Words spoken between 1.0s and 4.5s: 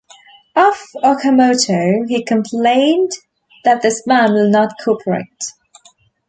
Okamoto, he complained that this man will